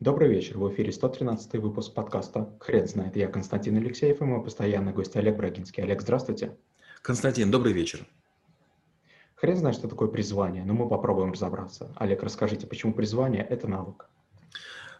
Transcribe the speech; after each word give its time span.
Добрый 0.00 0.28
вечер. 0.28 0.56
В 0.58 0.72
эфире 0.72 0.92
113 0.92 1.54
выпуск 1.54 1.92
подкаста 1.92 2.56
«Хрен 2.60 2.86
знает». 2.86 3.16
Я 3.16 3.26
Константин 3.26 3.78
Алексеев 3.78 4.20
и 4.20 4.24
мой 4.24 4.44
постоянный 4.44 4.92
гость 4.92 5.16
Олег 5.16 5.36
Брагинский. 5.36 5.82
Олег, 5.82 6.02
здравствуйте. 6.02 6.56
Константин, 7.02 7.50
добрый 7.50 7.72
вечер. 7.72 8.06
Хрен 9.34 9.56
знает, 9.56 9.74
что 9.74 9.88
такое 9.88 10.06
призвание, 10.06 10.64
но 10.64 10.72
мы 10.72 10.88
попробуем 10.88 11.32
разобраться. 11.32 11.92
Олег, 11.96 12.22
расскажите, 12.22 12.68
почему 12.68 12.94
призвание– 12.94 13.42
это 13.50 13.66
навык? 13.66 14.08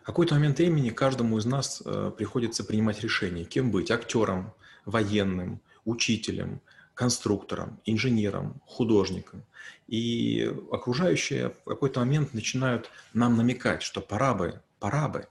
В 0.03 0.06
какой-то 0.06 0.34
момент 0.34 0.58
времени 0.58 0.90
каждому 0.90 1.38
из 1.38 1.46
нас 1.46 1.80
э, 1.87 2.10
приходится 2.19 2.65
принимать 2.65 3.01
решение, 3.01 3.44
кем 3.44 3.71
быть– 3.71 3.90
актером, 3.92 4.53
военным, 4.85 5.60
учителем, 5.85 6.60
конструктором, 6.94 7.78
инженером, 7.85 8.60
художником. 8.67 9.44
И 9.87 10.53
окружающие 10.72 11.51
в 11.51 11.69
какой-то 11.69 12.01
момент 12.01 12.35
начинают 12.35 12.90
нам 13.15 13.37
намекать, 13.37 13.83
что 13.83 14.01
пора 14.01 14.35
бы 14.35 14.60
пора 14.79 15.08
бы. 15.08 15.29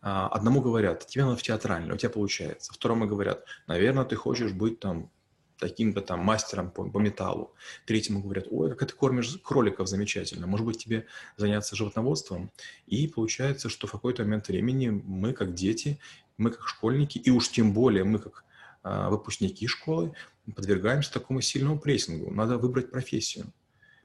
А, 0.00 0.28
одному 0.28 0.60
говорят, 0.60 1.06
тебе 1.06 1.24
надо 1.24 1.36
в 1.36 1.42
театральный, 1.42 1.94
у 1.94 1.96
тебя 1.96 2.10
получается. 2.10 2.72
Второму 2.72 3.06
говорят, 3.06 3.44
наверное, 3.66 4.04
ты 4.04 4.16
хочешь 4.16 4.52
быть 4.52 4.80
там 4.80 5.10
таким-то 5.58 6.00
там 6.00 6.20
мастером 6.20 6.70
по, 6.70 6.88
по 6.88 6.98
металлу. 6.98 7.54
Третьему 7.86 8.22
говорят, 8.22 8.46
ой, 8.50 8.74
как 8.76 8.90
ты 8.90 8.94
кормишь 8.94 9.38
кроликов 9.42 9.88
замечательно, 9.88 10.46
может 10.46 10.66
быть, 10.66 10.78
тебе 10.78 11.06
заняться 11.36 11.76
животноводством. 11.76 12.50
И 12.86 13.08
получается, 13.08 13.68
что 13.68 13.86
в 13.86 13.92
какой-то 13.92 14.22
момент 14.22 14.48
времени 14.48 14.88
мы, 14.88 15.32
как 15.32 15.54
дети, 15.54 15.98
мы, 16.36 16.50
как 16.50 16.68
школьники, 16.68 17.18
и 17.18 17.30
уж 17.30 17.48
тем 17.48 17.72
более 17.72 18.04
мы, 18.04 18.18
как 18.18 18.44
э, 18.84 19.08
выпускники 19.08 19.66
школы, 19.66 20.12
подвергаемся 20.54 21.12
такому 21.12 21.40
сильному 21.40 21.78
прессингу. 21.78 22.30
Надо 22.30 22.58
выбрать 22.58 22.90
профессию. 22.90 23.52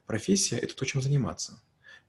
Профессия– 0.06 0.56
это 0.58 0.74
то, 0.74 0.84
чем 0.84 1.02
заниматься. 1.02 1.60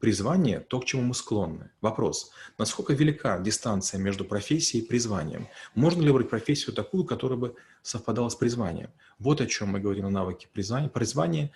Призвание– 0.03 0.59
то, 0.67 0.81
к 0.81 0.85
чему 0.85 1.01
мы 1.01 1.13
склонны. 1.13 1.71
Вопрос, 1.79 2.33
насколько 2.57 2.91
велика 2.91 3.39
дистанция 3.39 4.01
между 4.01 4.25
профессией 4.25 4.83
и 4.83 4.85
призванием? 4.85 5.47
Можно 5.75 6.01
ли 6.01 6.09
выбрать 6.09 6.29
профессию 6.29 6.75
такую, 6.75 7.05
которая 7.05 7.39
бы 7.39 7.55
совпадала 7.83 8.27
с 8.27 8.35
призванием? 8.35 8.89
Вот 9.17 9.39
о 9.39 9.45
чем 9.45 9.69
мы 9.69 9.79
говорим 9.79 10.07
о 10.07 10.09
навыке 10.09 10.49
призвания, 10.51 10.89
призвания 10.89 11.51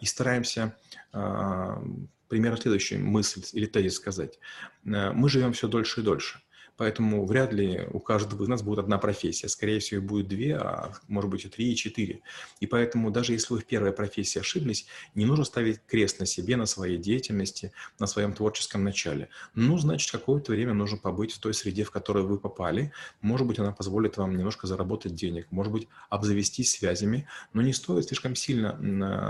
и 0.00 0.04
стараемся 0.04 0.76
а, 1.12 1.80
примерно 2.26 2.56
следующую 2.56 3.06
мысль 3.06 3.44
или 3.52 3.66
тезис 3.66 3.94
сказать. 3.94 4.40
А, 4.84 5.12
мы 5.12 5.28
живем 5.28 5.52
все 5.52 5.68
дольше 5.68 6.00
и 6.00 6.02
дольше. 6.02 6.40
Поэтому 6.76 7.24
вряд 7.24 7.52
ли 7.52 7.86
у 7.90 8.00
каждого 8.00 8.42
из 8.42 8.48
нас 8.48 8.62
будет 8.62 8.80
одна 8.80 8.98
профессия. 8.98 9.48
Скорее 9.48 9.80
всего, 9.80 10.02
будет 10.02 10.28
две, 10.28 10.56
а 10.56 10.92
может 11.08 11.30
быть 11.30 11.44
и 11.44 11.48
три, 11.48 11.72
и 11.72 11.76
четыре. 11.76 12.20
И 12.60 12.66
поэтому 12.66 13.10
даже 13.10 13.32
если 13.32 13.54
вы 13.54 13.60
в 13.60 13.64
первой 13.64 13.92
профессии 13.92 14.38
ошиблись, 14.38 14.86
не 15.14 15.24
нужно 15.24 15.44
ставить 15.44 15.80
крест 15.86 16.20
на 16.20 16.26
себе, 16.26 16.56
на 16.56 16.66
своей 16.66 16.98
деятельности, 16.98 17.72
на 17.98 18.06
своем 18.06 18.34
творческом 18.34 18.84
начале. 18.84 19.30
Ну, 19.54 19.78
значит, 19.78 20.10
какое-то 20.10 20.52
время 20.52 20.74
нужно 20.74 20.98
побыть 20.98 21.32
в 21.32 21.38
той 21.38 21.54
среде, 21.54 21.84
в 21.84 21.90
которую 21.90 22.26
вы 22.26 22.38
попали. 22.38 22.92
Может 23.22 23.46
быть, 23.46 23.58
она 23.58 23.72
позволит 23.72 24.18
вам 24.18 24.36
немножко 24.36 24.66
заработать 24.66 25.14
денег, 25.14 25.46
может 25.50 25.72
быть, 25.72 25.88
обзавестись 26.10 26.72
связями, 26.72 27.26
но 27.54 27.62
не 27.62 27.72
стоит 27.72 28.04
слишком 28.04 28.34
сильно 28.34 28.76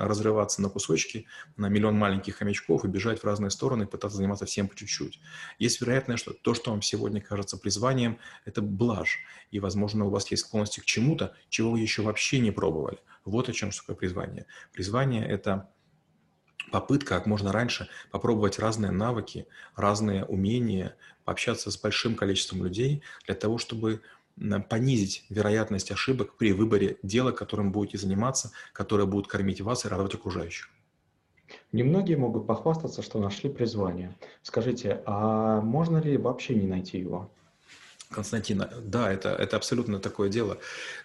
разрываться 0.05 0.63
на 0.63 0.69
кусочки, 0.69 1.27
на 1.57 1.69
миллион 1.69 1.97
маленьких 1.97 2.37
хомячков 2.37 2.85
и 2.85 2.89
бежать 2.89 3.21
в 3.21 3.25
разные 3.25 3.51
стороны, 3.51 3.87
пытаться 3.87 4.17
заниматься 4.17 4.47
всем 4.47 4.67
по 4.67 4.75
чуть-чуть. 4.75 5.21
Есть 5.61 5.81
вероятность, 5.81 6.23
что 6.23 6.33
то, 6.33 6.53
что 6.53 6.73
вам 6.73 6.83
сегодня 6.83 7.21
кажется 7.21 7.36
кажется 7.37 7.59
призванием, 7.59 8.19
это 8.45 8.63
блажь. 8.63 9.21
И, 9.51 9.61
возможно, 9.61 10.07
у 10.07 10.11
вас 10.11 10.31
есть 10.31 10.45
склонности 10.45 10.81
к 10.81 10.85
чему-то, 10.85 11.35
чего 11.49 11.73
вы 11.73 11.81
еще 11.81 12.03
вообще 12.03 12.41
не 12.41 12.51
пробовали. 12.51 12.99
Вот 13.25 13.49
о 13.49 13.53
чем 13.53 13.71
что 13.71 13.83
такое 13.83 13.97
призвание. 13.97 14.47
Призвание– 14.73 15.27
это 15.29 15.69
попытка 16.73 17.17
как 17.17 17.27
можно 17.27 17.53
раньше 17.53 17.89
попробовать 18.11 18.59
разные 18.59 18.91
навыки, 18.91 19.47
разные 19.77 20.25
умения, 20.25 20.97
пообщаться 21.25 21.71
с 21.71 21.79
большим 21.81 22.17
количеством 22.17 22.65
людей 22.65 23.03
для 23.27 23.35
того, 23.35 23.59
чтобы 23.59 24.03
понизить 24.69 25.25
вероятность 25.31 25.91
ошибок 25.91 26.37
при 26.37 26.53
выборе 26.53 26.99
дела, 27.03 27.33
которым 27.33 27.73
будете 27.73 27.99
заниматься, 27.99 28.51
которое 28.73 29.07
будет 29.07 29.29
кормить 29.29 29.61
вас 29.61 29.85
и 29.85 29.89
радовать 29.89 30.15
окружающих. 30.15 30.69
Немногие 31.73 32.17
могут 32.17 32.47
похвастаться, 32.47 33.03
что 33.03 33.19
нашли 33.19 33.51
призвание. 33.51 34.17
Скажите, 34.43 35.03
а 35.05 35.61
можно 35.61 35.99
ли 35.99 36.17
вообще 36.17 36.55
не 36.55 36.67
найти 36.67 36.99
его? 36.99 37.31
Константина, 38.09 38.71
да, 38.83 39.13
это, 39.13 39.31
это 39.31 39.57
абсолютно 39.57 39.99
такое 39.99 40.29
дело. 40.29 40.59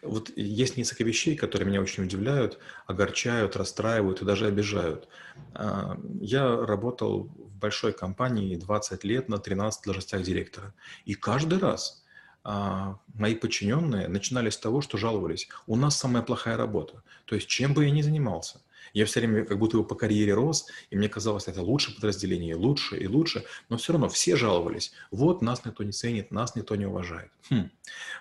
Вот 0.03 0.31
есть 0.35 0.77
несколько 0.77 1.03
вещей, 1.03 1.35
которые 1.35 1.67
меня 1.67 1.81
очень 1.81 2.03
удивляют, 2.03 2.59
огорчают, 2.85 3.55
расстраивают 3.55 4.21
и 4.21 4.25
даже 4.25 4.45
обижают. 4.45 5.07
А, 5.55 5.97
я 6.19 6.55
работал 6.55 7.23
в 7.23 7.57
большой 7.57 7.91
компании 7.91 8.55
20 8.55 9.03
лет 9.03 9.29
на 9.29 9.39
13 9.39 9.83
должностях 9.83 10.21
директора. 10.21 10.75
И 11.05 11.15
каждый 11.15 11.57
раз 11.57 12.05
а, 12.43 12.99
мои 13.15 13.33
подчиненные 13.33 14.07
начинали 14.07 14.51
с 14.51 14.57
того, 14.57 14.81
что 14.81 14.99
жаловались. 14.99 15.49
У 15.65 15.75
нас 15.75 15.97
самая 15.97 16.21
плохая 16.21 16.55
работа. 16.55 17.01
То 17.25 17.33
есть 17.33 17.47
чем 17.47 17.73
бы 17.73 17.85
я 17.85 17.91
ни 17.91 18.03
занимался– 18.03 18.61
я 18.93 19.05
все 19.05 19.19
время 19.19 19.45
как 19.45 19.57
будто 19.57 19.77
бы 19.77 19.83
по 19.83 19.95
карьере 19.95 20.33
рос, 20.33 20.67
и 20.89 20.95
мне 20.95 21.09
казалось, 21.09 21.47
это 21.47 21.61
лучше 21.61 21.95
подразделение, 21.95 22.55
лучше 22.55 22.97
и 22.97 23.07
лучше, 23.07 23.45
но 23.69 23.77
все 23.77 23.93
равно 23.93 24.09
все 24.09 24.35
жаловались. 24.35 24.91
Вот 25.11 25.41
нас 25.41 25.65
никто 25.65 25.83
не 25.83 25.91
ценит, 25.91 26.31
нас 26.31 26.55
никто 26.55 26.75
не 26.75 26.85
уважает. 26.85 27.31
Хм. 27.49 27.69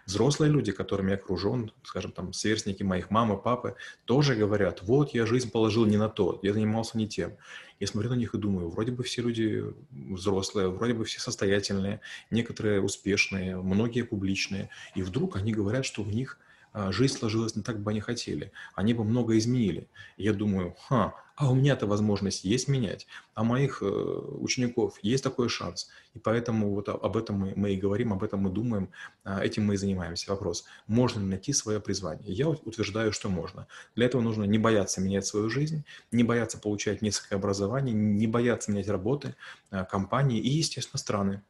Взрослые 0.07 0.51
люди, 0.51 0.73
которыми 0.73 1.11
я 1.11 1.17
окружен, 1.17 1.73
скажем, 1.85 2.13
там, 2.13 2.33
сверстники 2.33 2.83
моих 2.83 3.11
мамы, 3.11 3.37
папы, 3.37 3.77
тоже 4.05 4.35
говорят, 4.35 4.83
вот 4.83 5.15
я 5.15 5.27
жизнь 5.27 5.51
положил 5.51 5.87
не 5.87 5.97
на 5.97 6.09
то, 6.09 6.39
я 6.43 6.53
занимался 6.53 6.99
не 6.99 7.09
тем. 7.09 7.37
Я 7.79 7.87
смотрю 7.87 8.11
на 8.11 8.15
них 8.15 8.35
и 8.35 8.39
думаю, 8.39 8.69
вроде 8.69 8.93
бы 8.93 9.03
все 9.05 9.23
люди 9.23 9.65
взрослые, 9.91 10.69
вроде 10.69 10.93
бы 10.93 11.05
все 11.05 11.19
состоятельные, 11.19 12.01
некоторые 12.31 12.83
успешные, 12.83 13.57
многие 13.57 14.03
публичные, 14.03 14.69
и 14.95 15.03
вдруг 15.03 15.37
они 15.37 15.53
говорят, 15.53 15.85
что 15.85 16.03
у 16.03 16.07
них– 16.07 16.39
жизнь 16.91 17.19
сложилась 17.19 17.57
не 17.57 17.63
так, 17.63 17.81
бы 17.81 17.91
они 17.91 18.01
хотели. 18.01 18.53
Они 18.75 18.95
бы 18.95 19.05
много 19.05 19.37
изменили. 19.39 19.89
я 20.17 20.33
думаю, 20.33 20.77
ха, 20.89 21.15
а 21.41 21.51
у 21.51 21.55
меня-то 21.55 21.87
возможность 21.87 22.45
есть 22.45 22.69
менять, 22.69 23.07
а 23.33 23.45
моих 23.45 23.81
э, 23.81 23.87
учеников 23.87 24.99
есть 25.01 25.25
такой 25.25 25.49
шанс. 25.49 25.89
И 26.13 26.19
поэтому 26.19 26.75
вот 26.75 26.91
об 26.91 27.17
этом 27.17 27.37
мы, 27.37 27.55
мы 27.57 27.73
и 27.73 27.77
говорим, 27.77 28.13
об 28.13 28.23
этом 28.23 28.41
мы 28.41 28.51
думаем, 28.51 28.91
а, 29.25 29.43
этим 29.43 29.65
мы 29.65 29.73
и 29.73 29.77
занимаемся. 29.79 30.31
Вопрос, 30.31 30.67
можно 30.87 31.19
ли 31.21 31.25
найти 31.25 31.55
свое 31.55 31.81
призвание? 31.81 32.31
Я 32.31 32.51
утверждаю, 32.51 33.13
что 33.13 33.31
можно. 33.31 33.67
Для 33.97 34.05
этого 34.05 34.21
нужно 34.21 34.45
не 34.45 34.59
бояться 34.59 35.01
менять 35.01 35.25
свою 35.25 35.49
жизнь, 35.49 35.83
не 36.13 36.25
бояться 36.25 36.59
получать 36.59 37.01
несколько 37.01 37.37
образований, 37.37 37.93
не 37.93 38.27
бояться 38.27 38.71
менять 38.71 38.89
работы, 38.89 39.35
а, 39.71 39.87
компании 39.87 40.39
и, 40.39 40.51
естественно, 40.51 40.99
страны. 40.99 41.43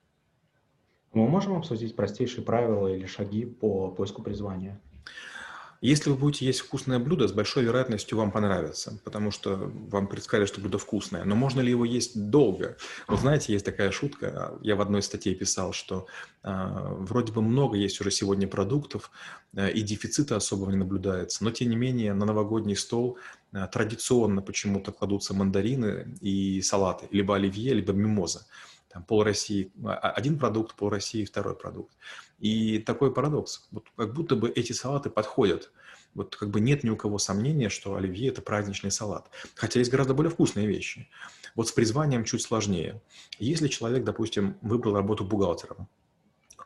Мы 1.12 1.28
можем 1.28 1.56
обсудить 1.56 1.96
простейшие 1.96 2.44
правила 2.44 2.86
или 2.86 3.06
шаги 3.06 3.44
по 3.44 3.90
поиску 3.90 4.22
призвания? 4.22 4.80
Если 5.80 6.10
вы 6.10 6.16
будете 6.16 6.44
есть 6.44 6.60
вкусное 6.60 6.98
блюдо, 6.98 7.26
с 7.26 7.32
большой 7.32 7.64
вероятностью 7.64 8.18
вам 8.18 8.30
понравится, 8.30 9.00
потому 9.02 9.30
что 9.30 9.56
вам 9.56 10.08
предсказали, 10.08 10.44
что 10.44 10.60
блюдо 10.60 10.76
вкусное. 10.76 11.24
Но 11.24 11.34
можно 11.34 11.62
ли 11.62 11.70
его 11.70 11.86
есть 11.86 12.28
долго? 12.28 12.76
Вот 13.08 13.20
знаете, 13.20 13.54
есть 13.54 13.64
такая 13.64 13.90
шутка, 13.90 14.58
я 14.60 14.76
в 14.76 14.82
одной 14.82 15.02
статье 15.02 15.34
писал, 15.34 15.72
что 15.72 16.06
э, 16.42 16.50
вроде 16.98 17.32
бы 17.32 17.40
много 17.40 17.78
есть 17.78 17.98
уже 18.02 18.10
сегодня 18.10 18.46
продуктов, 18.46 19.10
э, 19.54 19.72
и 19.72 19.80
дефицита 19.80 20.36
особого 20.36 20.70
не 20.70 20.76
наблюдается, 20.76 21.42
но 21.44 21.50
тем 21.50 21.70
не 21.70 21.76
менее 21.76 22.12
на 22.12 22.26
новогодний 22.26 22.76
стол 22.76 23.16
э, 23.52 23.66
традиционно 23.72 24.42
почему-то 24.42 24.92
кладутся 24.92 25.32
мандарины 25.32 26.14
и 26.20 26.60
салаты, 26.60 27.08
либо 27.10 27.36
оливье, 27.36 27.72
либо 27.72 27.94
мимоза 27.94 28.44
там, 28.92 29.04
пол 29.04 29.22
России 29.22 29.72
а, 29.84 30.10
один 30.10 30.38
продукт, 30.38 30.74
пол 30.74 30.90
России 30.90 31.24
второй 31.24 31.56
продукт. 31.56 31.96
И 32.38 32.78
такой 32.78 33.12
парадокс. 33.12 33.68
Вот 33.70 33.86
как 33.96 34.12
будто 34.12 34.34
бы 34.36 34.50
эти 34.50 34.72
салаты 34.72 35.10
подходят. 35.10 35.72
Вот 36.14 36.34
как 36.34 36.50
бы 36.50 36.60
нет 36.60 36.82
ни 36.82 36.90
у 36.90 36.96
кого 36.96 37.18
сомнения, 37.18 37.68
что 37.68 37.94
оливье– 37.94 38.28
это 38.30 38.42
праздничный 38.42 38.90
салат. 38.90 39.30
Хотя 39.54 39.78
есть 39.78 39.92
гораздо 39.92 40.12
более 40.12 40.30
вкусные 40.30 40.66
вещи. 40.66 41.08
Вот 41.54 41.68
с 41.68 41.72
призванием 41.72 42.24
чуть 42.24 42.42
сложнее. 42.42 43.00
Если 43.38 43.68
человек, 43.68 44.02
допустим, 44.04 44.56
выбрал 44.60 44.94
работу 44.94 45.24
бухгалтером, 45.24 45.88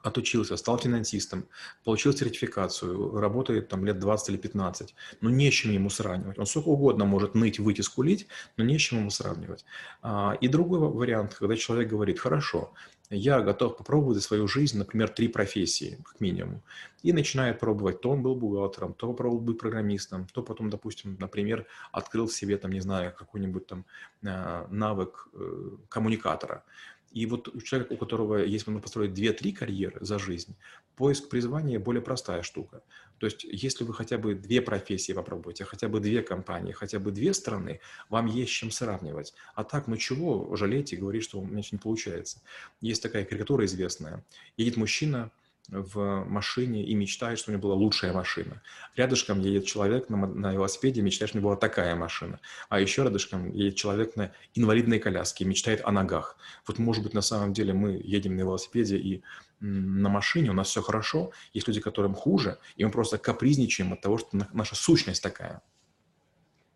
отучился, 0.04 0.56
стал 0.56 0.78
финансистом, 0.78 1.46
получил 1.82 2.12
сертификацию, 2.12 3.18
работает 3.18 3.68
там 3.68 3.84
лет 3.84 3.98
20 3.98 4.28
или 4.28 4.36
15, 4.36 4.94
но 5.22 5.30
не 5.30 5.50
с 5.50 5.54
чем 5.54 5.72
ему 5.72 5.90
сравнивать. 5.90 6.38
Он 6.38 6.46
сколько 6.46 6.68
угодно 6.68 7.06
может 7.06 7.34
ныть, 7.34 7.58
выйти, 7.58 7.80
скулить, 7.80 8.26
но 8.56 8.64
не 8.64 8.78
с 8.78 8.82
чем 8.82 8.98
ему 8.98 9.10
сравнивать. 9.10 9.64
А, 10.02 10.36
и 10.40 10.48
другой 10.48 10.78
вариант, 10.80 11.34
когда 11.34 11.56
человек 11.56 11.88
говорит, 11.88 12.18
хорошо, 12.18 12.72
я 13.10 13.40
готов 13.40 13.76
попробовать 13.76 14.16
за 14.16 14.22
свою 14.22 14.46
жизнь, 14.46 14.78
например, 14.78 15.08
три 15.08 15.28
профессии, 15.28 15.98
как 16.04 16.20
минимум. 16.20 16.62
И 17.02 17.12
начинает 17.12 17.60
пробовать. 17.60 18.00
То 18.00 18.10
он 18.10 18.22
был 18.22 18.34
бухгалтером, 18.34 18.94
то 18.94 19.08
попробовал 19.08 19.40
быть 19.40 19.58
программистом, 19.58 20.26
то 20.32 20.42
потом, 20.42 20.70
допустим, 20.70 21.16
например, 21.18 21.66
открыл 21.92 22.26
в 22.26 22.32
себе, 22.32 22.56
там, 22.56 22.72
не 22.72 22.80
знаю, 22.80 23.14
какой-нибудь 23.16 23.66
там 23.66 23.84
а, 24.26 24.66
навык 24.70 25.28
э, 25.32 25.70
коммуникатора 25.88 26.64
И 27.14 27.26
вот 27.26 27.48
у 27.48 27.60
человека, 27.60 27.92
у 27.92 27.96
которого 27.96 28.38
есть 28.38 28.66
можно 28.66 28.82
построить 28.82 29.12
2-3 29.12 29.52
карьеры 29.52 29.98
за 30.00 30.18
жизнь, 30.18 30.56
поиск 30.96 31.28
призвания 31.28 31.78
более 31.78 32.02
простая 32.02 32.42
штука. 32.42 32.82
То 33.18 33.26
есть 33.26 33.44
если 33.44 33.84
вы 33.84 33.94
хотя 33.94 34.18
бы 34.18 34.34
две 34.34 34.60
профессии 34.60 35.12
попробуете, 35.12 35.64
хотя 35.64 35.88
бы 35.88 36.00
две 36.00 36.22
компании, 36.22 36.72
хотя 36.72 36.98
бы 36.98 37.12
две 37.12 37.32
страны, 37.32 37.80
вам 38.08 38.26
есть 38.26 38.50
чем 38.50 38.72
сравнивать. 38.72 39.32
А 39.54 39.62
так, 39.62 39.86
ну 39.86 39.96
чего 39.96 40.56
жалеть 40.56 40.92
и 40.92 40.96
говорить, 40.96 41.22
что 41.22 41.38
у 41.38 41.46
меня 41.46 41.62
не 41.70 41.78
получается. 41.78 42.42
Есть 42.80 43.02
такая 43.02 43.24
карикатура 43.24 43.64
известная. 43.64 44.24
Едет 44.56 44.76
мужчина, 44.76 45.30
в 45.68 46.24
машине 46.24 46.84
и 46.84 46.94
мечтает, 46.94 47.38
что 47.38 47.50
у 47.50 47.52
него 47.52 47.62
была 47.62 47.74
лучшая 47.74 48.12
машина. 48.12 48.60
Рядышком 48.96 49.40
едет 49.40 49.64
человек 49.64 50.08
на, 50.10 50.26
на 50.26 50.52
велосипеде, 50.52 51.00
мечтает, 51.00 51.30
что 51.30 51.38
у 51.38 51.40
него 51.40 51.50
была 51.50 51.56
такая 51.56 51.94
машина. 51.96 52.38
А 52.68 52.80
еще 52.80 53.02
рядышком 53.02 53.50
едет 53.50 53.76
человек 53.76 54.16
на 54.16 54.32
инвалидной 54.54 54.98
коляске, 54.98 55.44
мечтает 55.44 55.80
о 55.84 55.90
ногах. 55.90 56.36
Вот, 56.66 56.78
может 56.78 57.02
быть, 57.02 57.14
на 57.14 57.22
самом 57.22 57.52
деле 57.54 57.72
мы 57.72 58.00
едем 58.04 58.36
на 58.36 58.40
велосипеде 58.40 58.98
и 58.98 59.22
на 59.60 60.10
машине, 60.10 60.50
у 60.50 60.54
нас 60.54 60.68
все 60.68 60.82
хорошо. 60.82 61.32
Есть 61.54 61.66
люди, 61.68 61.80
которым 61.80 62.14
хуже, 62.14 62.58
и 62.76 62.84
мы 62.84 62.90
просто 62.90 63.16
капризничаем 63.16 63.92
от 63.94 64.02
того, 64.02 64.18
что 64.18 64.28
наша 64.52 64.74
сущность 64.74 65.22
такая. 65.22 65.62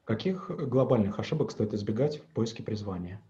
Каких 0.05 0.49
глобальных 0.49 1.19
ошибок 1.19 1.50
стоит 1.50 1.75
избегать 1.75 2.19
в 2.19 2.23
поиске 2.32 2.62
призвания? 2.62 3.20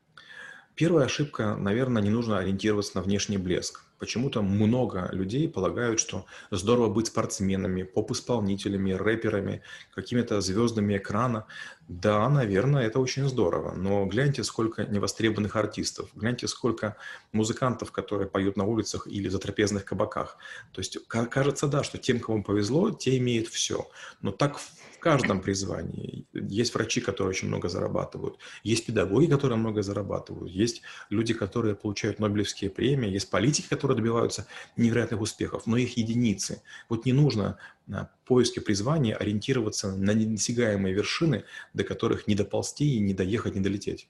Первая 0.78 1.06
ошибка, 1.06 1.56
наверное, 1.56 2.00
не 2.00 2.10
нужно 2.10 2.38
ориентироваться 2.38 2.92
на 2.94 3.02
внешний 3.02 3.36
блеск. 3.36 3.82
Почему-то 3.98 4.42
много 4.42 5.08
людей 5.10 5.48
полагают, 5.48 5.98
что 5.98 6.24
здорово 6.52 6.88
быть 6.88 7.08
спортсменами, 7.08 7.82
поп-исполнителями, 7.82 8.92
рэперами, 8.92 9.62
какими-то 9.92 10.40
звездами 10.40 10.96
экрана. 10.96 11.46
Да, 11.88 12.28
наверное, 12.28 12.86
это 12.86 13.00
очень 13.00 13.28
здорово, 13.28 13.74
но 13.74 14.06
гляньте, 14.06 14.44
сколько 14.44 14.84
невостребованных 14.84 15.56
артистов, 15.56 16.10
гляньте, 16.14 16.46
сколько 16.46 16.96
музыкантов, 17.32 17.90
которые 17.90 18.28
поют 18.28 18.56
на 18.56 18.64
улицах 18.64 19.08
или 19.08 19.28
за 19.28 19.40
трапезных 19.40 19.84
кабаках. 19.84 20.36
То 20.72 20.78
есть 20.78 20.96
кажется, 21.08 21.66
да, 21.66 21.82
что 21.82 21.98
тем, 21.98 22.20
кому 22.20 22.44
повезло, 22.44 22.92
те 22.92 23.18
имеют 23.18 23.48
все. 23.48 23.88
Но 24.22 24.30
так 24.30 24.60
в 24.98 25.00
каждом 25.00 25.40
призвании. 25.40 26.26
Есть 26.32 26.74
врачи, 26.74 27.00
которые 27.00 27.30
очень 27.30 27.46
много 27.46 27.68
зарабатывают, 27.68 28.38
есть 28.64 28.86
педагоги, 28.86 29.26
которые 29.26 29.56
много 29.56 29.82
зарабатывают, 29.82 30.50
есть 30.50 30.82
люди, 31.08 31.34
которые 31.34 31.76
получают 31.76 32.18
Нобелевские 32.18 32.68
премии, 32.68 33.08
есть 33.08 33.30
политики, 33.30 33.68
которые 33.68 33.96
добиваются 33.96 34.46
невероятных 34.76 35.20
успехов, 35.20 35.66
но 35.66 35.76
их 35.76 35.96
единицы. 35.96 36.62
Вот 36.88 37.06
не 37.06 37.12
нужно 37.12 37.58
на 37.86 38.10
поиске 38.26 38.60
призвания 38.60 39.14
ориентироваться 39.14 39.94
на 39.96 40.12
недосягаемые 40.12 40.92
вершины, 40.92 41.44
до 41.74 41.84
которых 41.84 42.26
не 42.26 42.34
доползти 42.34 42.96
и 42.96 42.98
не 42.98 43.14
доехать, 43.14 43.54
не 43.54 43.60
долететь. 43.60 44.08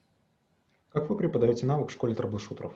Как 0.91 1.07
вы 1.07 1.17
преподаете 1.17 1.67
навык 1.67 1.89
в 1.89 1.93
школе 1.93 2.15
трэблшутеров? 2.15 2.73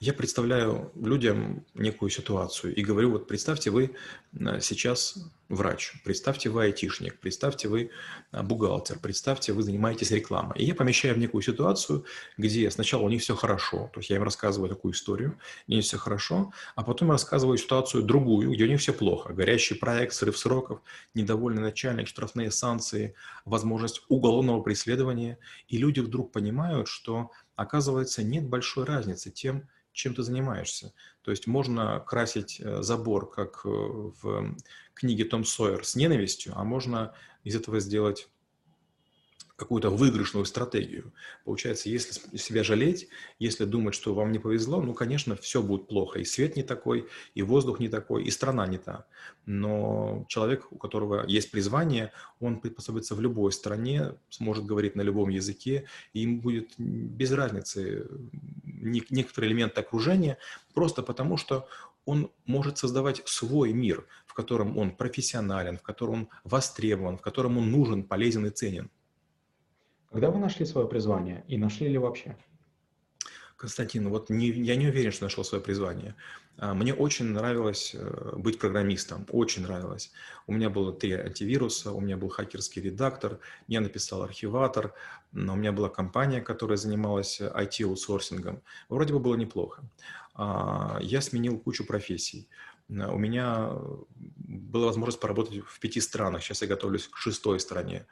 Я 0.00 0.12
представляю 0.12 0.92
людям 0.94 1.64
некую 1.74 2.10
ситуацию 2.10 2.74
и 2.74 2.82
говорю, 2.82 3.12
вот 3.12 3.26
представьте 3.26 3.70
вы 3.70 3.94
э, 4.32 4.60
сейчас 4.60 5.18
врач, 5.48 5.92
представьте 6.04 6.50
вы 6.50 6.64
айтишник, 6.64 7.18
представьте 7.18 7.68
вы 7.68 7.90
э, 8.32 8.42
бухгалтер, 8.42 8.98
представьте 8.98 9.52
вы 9.52 9.62
занимаетесь 9.62 10.10
рекламой. 10.10 10.58
И 10.58 10.64
я 10.64 10.74
помещаю 10.74 11.14
в 11.14 11.18
некую 11.18 11.42
ситуацию, 11.42 12.04
где 12.36 12.70
сначала 12.70 13.02
у 13.02 13.08
них 13.08 13.22
все 13.22 13.34
хорошо, 13.34 13.90
то 13.92 14.00
есть 14.00 14.10
я 14.10 14.16
им 14.16 14.22
рассказываю 14.22 14.68
такую 14.68 14.92
историю, 14.92 15.38
у 15.66 15.72
них 15.72 15.84
все 15.84 15.96
хорошо, 15.96 16.52
а 16.74 16.82
потом 16.82 17.08
я 17.08 17.12
рассказываю 17.12 17.56
ситуацию 17.56 18.02
другую, 18.02 18.50
где 18.52 18.64
у 18.64 18.68
них 18.68 18.80
все 18.80 18.92
плохо. 18.92 19.32
Горящий 19.32 19.74
проект, 19.74 20.12
срыв 20.14 20.36
сроков, 20.36 20.80
недовольный 21.14 21.62
начальник, 21.62 22.08
штрафные 22.08 22.50
санкции, 22.50 23.14
возможность 23.44 24.02
уголовного 24.08 24.60
преследования. 24.62 25.38
И 25.68 25.78
люди 25.78 26.00
вдруг 26.00 26.32
понимают, 26.32 26.88
что 26.88 27.30
оказывается 27.56 28.22
нет 28.22 28.46
большой 28.46 28.84
разницы 28.84 29.30
тем, 29.30 29.68
чем 29.92 30.14
ты 30.14 30.22
занимаешься. 30.22 30.92
То 31.22 31.30
есть 31.30 31.46
можно 31.46 31.98
красить 32.00 32.60
э, 32.60 32.82
забор, 32.82 33.30
как 33.30 33.62
э, 33.64 33.68
в 33.68 34.56
книге 34.94 35.24
Том 35.24 35.44
Сойер, 35.44 35.84
с 35.84 35.96
ненавистью, 35.96 36.52
а 36.54 36.64
можно 36.64 37.14
из 37.44 37.56
этого 37.56 37.80
сделать 37.80 38.28
какую-то 39.56 39.88
выигрышную 39.88 40.44
стратегию. 40.44 41.12
Получается, 41.44 41.88
если 41.88 42.36
себя 42.36 42.62
жалеть, 42.62 43.08
если 43.38 43.64
думать, 43.64 43.94
что 43.94 44.14
вам 44.14 44.30
не 44.30 44.38
повезло, 44.38 44.82
ну, 44.82 44.92
конечно, 44.92 45.34
все 45.34 45.62
будет 45.62 45.88
плохо. 45.88 46.18
И 46.18 46.24
свет 46.24 46.56
не 46.56 46.62
такой, 46.62 47.08
и 47.34 47.42
воздух 47.42 47.80
не 47.80 47.88
такой, 47.88 48.24
и 48.24 48.30
страна 48.30 48.66
не 48.66 48.76
та. 48.76 49.06
Но 49.46 50.26
человек, 50.28 50.70
у 50.70 50.76
которого 50.76 51.26
есть 51.26 51.50
призвание, 51.50 52.12
он 52.38 52.60
приспособится 52.60 53.14
в 53.14 53.20
любой 53.20 53.50
стране, 53.50 54.14
сможет 54.28 54.66
говорить 54.66 54.94
на 54.94 55.02
любом 55.02 55.30
языке, 55.30 55.86
и 56.12 56.20
ему 56.20 56.42
будет 56.42 56.74
без 56.76 57.32
разницы 57.32 58.06
некоторый 58.64 59.46
элемент 59.46 59.78
окружения, 59.78 60.36
просто 60.74 61.02
потому 61.02 61.38
что 61.38 61.66
он 62.04 62.30
может 62.44 62.78
создавать 62.78 63.22
свой 63.24 63.72
мир, 63.72 64.06
в 64.26 64.34
котором 64.34 64.76
он 64.76 64.94
профессионален, 64.94 65.78
в 65.78 65.82
котором 65.82 66.14
он 66.14 66.28
востребован, 66.44 67.16
в 67.16 67.22
котором 67.22 67.56
он 67.58 67.70
нужен, 67.70 68.04
полезен 68.04 68.46
и 68.46 68.50
ценен. 68.50 68.90
Когда 70.16 70.30
вы 70.30 70.38
нашли 70.38 70.64
свое 70.64 70.88
призвание 70.88 71.44
и 71.46 71.58
нашли 71.58 71.88
ли 71.88 71.98
вообще? 71.98 72.38
Константин, 73.58 74.08
вот 74.08 74.30
не, 74.30 74.48
я 74.48 74.74
не 74.74 74.86
уверен, 74.86 75.12
что 75.12 75.24
нашел 75.24 75.44
свое 75.44 75.62
призвание. 75.62 76.14
А, 76.56 76.72
мне 76.72 76.94
очень 76.94 77.26
нравилось 77.26 77.94
э, 77.94 78.32
быть 78.38 78.58
программистом, 78.58 79.26
очень 79.30 79.64
нравилось. 79.64 80.12
У 80.46 80.54
меня 80.54 80.70
было 80.70 80.94
три 80.94 81.12
антивируса, 81.12 81.92
у 81.92 82.00
меня 82.00 82.16
был 82.16 82.30
хакерский 82.30 82.80
редактор, 82.80 83.40
я 83.68 83.82
написал 83.82 84.22
архиватор, 84.22 84.94
у 85.34 85.38
меня 85.38 85.70
была 85.70 85.90
компания, 85.90 86.40
которая 86.40 86.78
занималась 86.78 87.42
IT-аутсорсингом. 87.42 88.62
Вроде 88.88 89.12
бы 89.12 89.18
было 89.18 89.34
неплохо. 89.34 89.82
А, 90.34 90.98
я 91.02 91.20
сменил 91.20 91.58
кучу 91.58 91.84
профессий. 91.84 92.48
У 92.88 93.18
меня 93.18 93.70
была 94.70 94.86
возможность 94.86 95.20
поработать 95.20 95.62
в 95.66 95.80
пяти 95.80 96.00
странах. 96.00 96.42
Сейчас 96.42 96.62
я 96.62 96.68
готовлюсь 96.68 97.06
к 97.06 97.16
шестой 97.16 97.60
стране. 97.60 98.06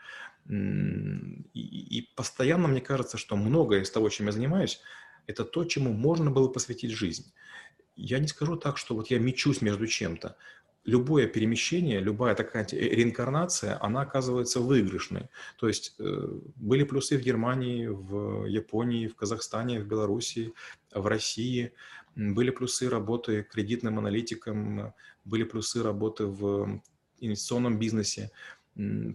И 0.48 2.08
постоянно 2.16 2.68
мне 2.68 2.80
кажется, 2.80 3.18
что 3.18 3.36
многое 3.36 3.82
из 3.82 3.90
того, 3.90 4.08
чем 4.08 4.26
я 4.26 4.32
занимаюсь, 4.32 4.80
это 5.26 5.44
то, 5.44 5.64
чему 5.64 5.92
можно 5.92 6.30
было 6.30 6.48
посвятить 6.48 6.90
жизнь. 6.90 7.32
Я 7.96 8.18
не 8.18 8.28
скажу 8.28 8.56
так, 8.56 8.76
что 8.76 8.94
вот 8.94 9.10
я 9.10 9.18
мечусь 9.18 9.62
между 9.62 9.86
чем-то. 9.86 10.36
Любое 10.84 11.26
перемещение, 11.26 11.98
любая 11.98 12.34
такая 12.34 12.66
реинкарнация, 12.70 13.82
она 13.82 14.02
оказывается 14.02 14.60
выигрышной. 14.60 15.30
То 15.56 15.66
есть 15.66 15.94
э, 15.98 16.28
были 16.56 16.84
плюсы 16.84 17.16
в 17.16 17.22
Германии, 17.22 17.86
в 17.86 18.44
Японии, 18.44 19.08
в 19.08 19.14
Казахстане, 19.14 19.80
в 19.80 19.86
Белоруссии, 19.86 20.52
в 20.92 21.06
России. 21.06 21.72
Были 22.16 22.50
плюсы 22.50 22.88
работы 22.88 23.42
кредитным 23.42 23.98
аналитиком, 23.98 24.94
были 25.24 25.44
плюсы 25.44 25.82
работы 25.82 26.26
в 26.26 26.80
инвестиционном 27.18 27.78
бизнесе. 27.78 28.30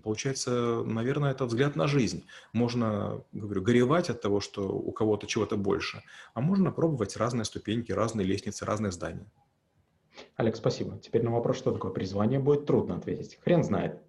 Получается, 0.04 0.84
наверное, 0.86 1.31
это 1.31 1.46
взгляд 1.46 1.75
на 1.75 1.88
жизнь. 1.88 2.25
Можно, 2.54 3.24
говорю, 3.34 3.62
горевать 3.62 4.10
от 4.10 4.22
того, 4.22 4.40
что 4.40 4.69
у 4.69 4.92
кого-то 4.92 5.28
чего-то 5.28 5.57
больше, 5.57 6.01
а 6.34 6.42
можно 6.42 6.72
пробовать 6.72 7.18
разные 7.18 7.46
ступеньки, 7.46 7.92
разные 7.92 8.25
лестницы, 8.25 8.66
разные 8.66 8.92
здания. 8.92 9.30
Олег, 10.36 10.56
спасибо. 10.56 10.97
Теперь 11.00 11.23
на 11.23 11.31
вопрос, 11.31 11.57
что 11.57 11.71
такое 11.71 11.92
призвание, 11.92 12.40
будет 12.40 12.66
трудно 12.66 12.95
ответить. 12.95 13.40
Хрен 13.44 13.64
знает. 13.64 14.02